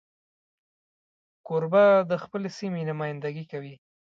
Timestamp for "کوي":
3.51-3.75